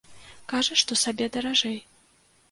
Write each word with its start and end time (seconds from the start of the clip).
Кажа, 0.53 0.77
што 0.81 0.97
сабе 1.01 1.27
даражэй. 1.35 1.77